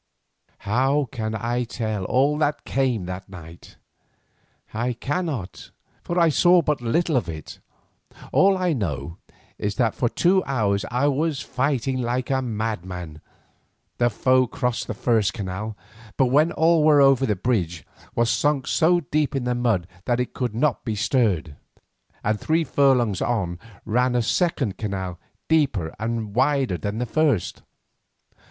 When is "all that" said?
2.05-2.65